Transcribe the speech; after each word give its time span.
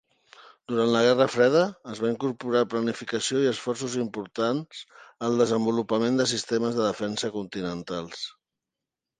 Durant 0.69 0.87
la 0.93 1.01
Guerra 1.07 1.27
Freda, 1.33 1.59
es 1.91 2.01
va 2.05 2.09
incorporar 2.13 2.63
planificació 2.71 3.41
i 3.43 3.49
esforços 3.51 3.99
importants 4.05 4.81
al 5.29 5.39
desenvolupament 5.45 6.19
de 6.23 6.29
sistemes 6.35 6.77
de 6.81 6.87
defensa 6.89 7.33
continentals. 7.41 8.29